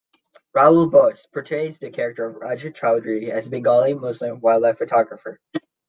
Rahul 0.57 0.89
Bose 0.89 1.27
portrays 1.31 1.77
the 1.77 1.91
character 1.91 2.25
of 2.25 2.37
Raja 2.37 2.71
Chowdhury, 2.71 3.29
a 3.29 3.47
Bengali 3.51 3.93
Muslim 3.93 4.39
wildlife 4.39 4.79
photographer. 4.79 5.39